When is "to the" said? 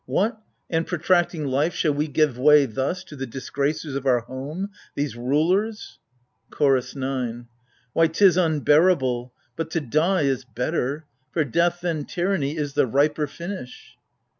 3.05-3.27